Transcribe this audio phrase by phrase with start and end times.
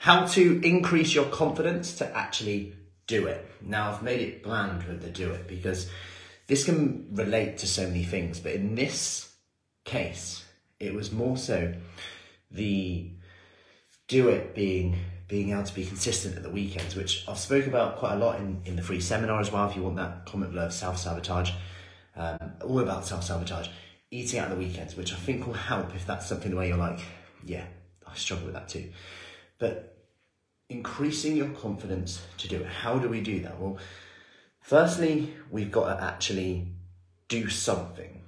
[0.00, 2.72] how to increase your confidence to actually
[3.06, 3.46] do it.
[3.60, 5.90] Now, I've made it bland with the do it because
[6.46, 9.30] this can relate to so many things, but in this
[9.84, 10.42] case,
[10.78, 11.74] it was more so
[12.50, 13.10] the
[14.08, 14.96] do it being
[15.28, 18.40] being able to be consistent at the weekends, which I've spoke about quite a lot
[18.40, 19.68] in, in the free seminar as well.
[19.68, 21.50] If you want that comment below, self sabotage,
[22.16, 23.68] um, all about self sabotage,
[24.10, 27.00] eating out the weekends, which I think will help if that's something where you're like,
[27.44, 27.66] yeah,
[28.06, 28.90] I struggle with that too.
[29.60, 29.90] But
[30.68, 32.66] increasing your confidence to do it.
[32.66, 33.60] How do we do that?
[33.60, 33.78] Well,
[34.60, 36.66] firstly, we've got to actually
[37.28, 38.22] do something.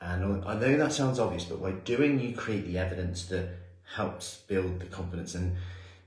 [0.00, 3.48] And I know that sounds obvious, but by doing, you create the evidence that
[3.94, 5.34] helps build the confidence.
[5.34, 5.56] And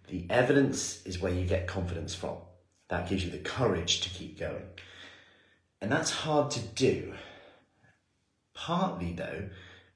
[0.08, 2.38] the evidence is where you get confidence from.
[2.88, 4.64] That gives you the courage to keep going.
[5.82, 7.14] And that's hard to do.
[8.54, 9.50] Partly, though,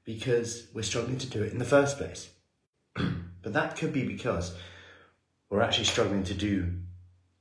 [0.04, 2.30] because we're struggling to do it in the first place.
[2.94, 4.54] but that could be because
[5.50, 6.72] we're actually struggling to do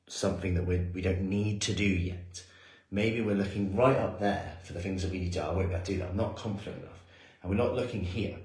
[0.07, 2.43] something that we, we don't need to do yet.
[2.91, 5.43] Maybe we're looking right up there for the things that we need to.
[5.43, 6.09] I won't be able to do that.
[6.09, 7.03] I'm not confident enough.
[7.41, 8.37] And we're not looking here,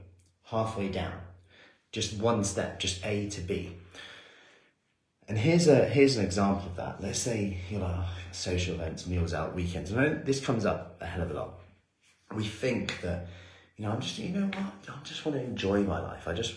[0.44, 1.14] halfway down,
[1.92, 3.76] just one step, just A to B.
[5.28, 7.00] And here's a here's an example of that.
[7.00, 9.92] Let's say you know social events, meals out, weekends.
[9.92, 11.60] And this comes up a hell of a lot.
[12.34, 13.28] We think that
[13.76, 16.26] you know I'm just you know what I just want to enjoy my life.
[16.26, 16.54] I just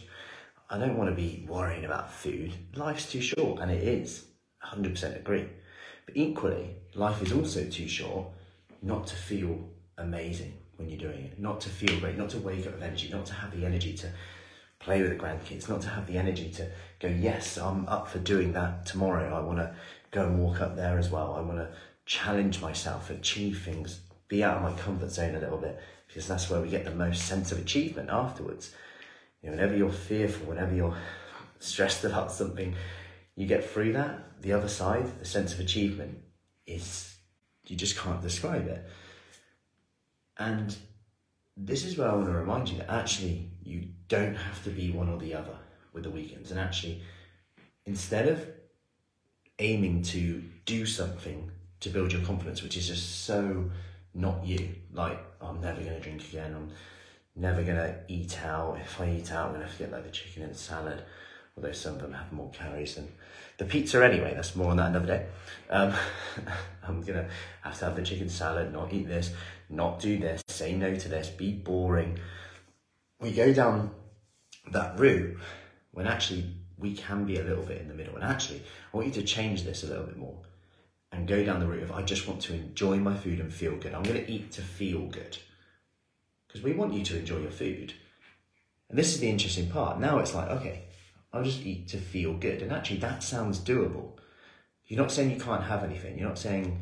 [0.73, 2.51] I don't want to be worrying about food.
[2.73, 4.25] Life's too short, and it is.
[4.65, 5.45] 100% agree.
[6.07, 8.25] But equally, life is also too short
[8.81, 12.65] not to feel amazing when you're doing it, not to feel great, not to wake
[12.65, 14.09] up with energy, not to have the energy to
[14.79, 16.67] play with the grandkids, not to have the energy to
[16.99, 19.31] go, yes, I'm up for doing that tomorrow.
[19.31, 19.75] I want to
[20.09, 21.35] go and walk up there as well.
[21.35, 21.69] I want to
[22.07, 26.49] challenge myself, achieve things, be out of my comfort zone a little bit, because that's
[26.49, 28.73] where we get the most sense of achievement afterwards.
[29.43, 30.95] Know, whenever you're fearful, whenever you're
[31.59, 32.75] stressed about something,
[33.35, 34.41] you get through that.
[34.41, 36.19] The other side, the sense of achievement,
[36.65, 37.15] is
[37.65, 38.85] you just can't describe it.
[40.37, 40.75] And
[41.55, 44.91] this is where I want to remind you that actually you don't have to be
[44.91, 45.57] one or the other
[45.93, 46.51] with the weekends.
[46.51, 47.03] And actually,
[47.85, 48.45] instead of
[49.59, 51.51] aiming to do something
[51.81, 53.69] to build your confidence, which is just so
[54.13, 56.69] not you, like, I'm never going to drink again, I'm
[57.35, 58.77] never gonna eat out.
[58.79, 61.03] If I eat out, I'm gonna have to get like the chicken and salad,
[61.55, 63.11] although some of them have more calories than
[63.57, 64.33] the pizza anyway.
[64.35, 65.25] That's more on that another day.
[65.69, 65.93] Um,
[66.87, 67.27] I'm gonna
[67.61, 69.33] have to have the chicken salad, not eat this,
[69.69, 72.19] not do this, say no to this, be boring.
[73.19, 73.91] We go down
[74.71, 75.37] that route
[75.91, 76.45] when actually
[76.77, 78.15] we can be a little bit in the middle.
[78.15, 78.61] And actually,
[78.93, 80.37] I want you to change this a little bit more
[81.11, 83.75] and go down the route of I just want to enjoy my food and feel
[83.75, 83.93] good.
[83.93, 85.37] I'm to eat to feel good
[86.53, 87.93] because we want you to enjoy your food.
[88.89, 89.99] And this is the interesting part.
[89.99, 90.83] Now it's like, okay,
[91.33, 92.61] I'll just eat to feel good.
[92.61, 94.11] And actually, that sounds doable.
[94.85, 96.19] You're not saying you can't have anything.
[96.19, 96.79] You're not saying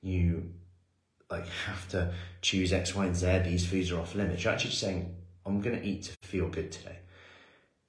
[0.00, 0.50] you
[1.30, 3.40] like have to choose X, Y, and Z.
[3.44, 4.42] These foods are off limits.
[4.42, 5.14] You're actually just saying,
[5.44, 6.96] I'm going to eat to feel good today.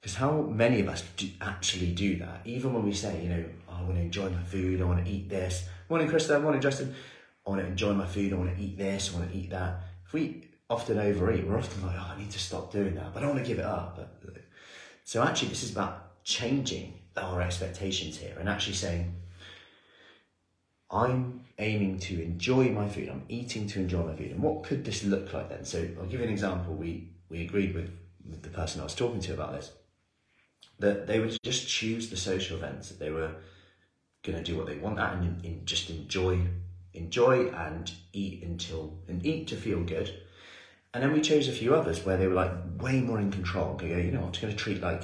[0.02, 2.42] Because how many of us do actually do that?
[2.44, 5.06] Even when we say, you know, oh, I want to enjoy my food, I want
[5.06, 5.64] to eat this.
[5.90, 6.42] Morning, Krista.
[6.42, 6.94] Morning, Justin.
[7.46, 8.34] I want to enjoy my food.
[8.34, 9.14] I want to eat this.
[9.14, 9.84] I want to eat that.
[10.06, 11.46] If we often overeat.
[11.46, 13.48] We're often like, oh, I need to stop doing that, but I don't want to
[13.48, 13.98] give it up.
[13.98, 14.40] But, uh,
[15.04, 19.16] so actually, this is about changing our expectations here and actually saying,
[20.90, 23.10] I'm aiming to enjoy my food.
[23.10, 24.32] I'm eating to enjoy my food.
[24.32, 25.66] And what could this look like then?
[25.66, 26.74] So I'll give you an example.
[26.74, 27.90] We we agreed with,
[28.30, 29.72] with the person I was talking to about this
[30.80, 33.32] that they would just choose the social events that they were
[34.24, 36.42] going to do what they want at and in, in just enjoy
[36.94, 40.12] enjoy and eat until and eat to feel good
[40.94, 43.76] and then we chose a few others where they were like way more in control.
[43.76, 45.04] Go, you know, I'm just going to treat like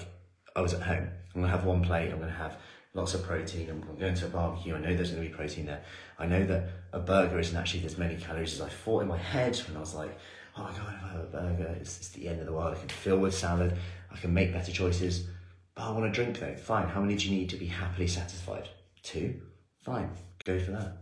[0.56, 1.08] I was at home.
[1.34, 2.12] I'm going to have one plate.
[2.12, 2.58] I'm going to have
[2.94, 3.70] lots of protein.
[3.70, 4.76] I'm going to a barbecue.
[4.76, 5.84] I know there's going to be protein there.
[6.20, 9.18] I know that a burger isn't actually as many calories as I thought in my
[9.18, 10.18] head when I was like,
[10.58, 12.76] oh my God, if I have a burger, it's, it's the end of the world.
[12.76, 13.78] I can fill with salad.
[14.12, 15.28] I can make better choices.
[15.76, 16.56] But I want a drink though.
[16.56, 16.90] Fine.
[16.90, 18.68] How many do you need to be happily satisfied?
[19.04, 19.40] Two?
[19.86, 20.10] Fine.
[20.44, 20.98] Go for that.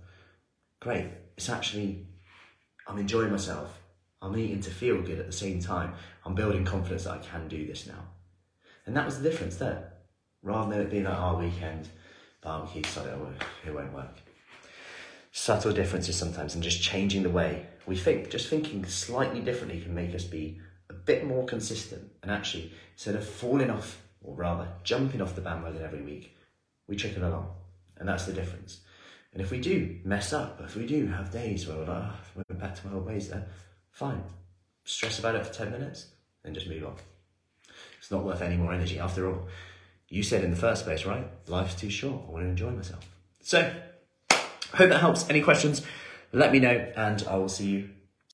[0.81, 1.07] Great.
[1.38, 2.06] It's actually,
[2.88, 3.80] I'm enjoying myself.
[4.25, 5.94] I'm eating to feel good at the same time.
[6.25, 8.07] I'm building confidence that I can do this now.
[8.88, 9.94] And that was the difference there.
[10.42, 11.89] Rather than it being like our oh, weekend
[12.42, 13.12] barbecue, sorry,
[13.66, 14.18] it won't work.
[15.31, 18.31] Subtle differences sometimes and just changing the way we think.
[18.31, 22.12] Just thinking slightly differently can make us be a bit more consistent.
[22.24, 26.36] And actually, instead of falling off, or rather jumping off the bandwagon every week,
[26.88, 27.51] we trickle along.
[27.98, 28.81] And that's the difference.
[29.33, 32.16] And if we do mess up, if we do have days where we're like, ah,
[32.16, 33.48] oh, went back to my old ways there,
[33.95, 34.21] fine.
[34.83, 36.07] Stress about it for 10 minutes,
[36.44, 36.95] then just move on.
[37.97, 39.00] It's not worth any more energy.
[39.00, 39.47] After all,
[40.09, 41.25] you said in the first place, right?
[41.47, 42.21] Life's too short.
[42.27, 43.09] I want to enjoy myself.
[43.42, 43.74] So,
[44.74, 45.27] hope that helps.
[45.30, 45.81] Any questions?
[46.33, 47.89] Let me know, and I will see you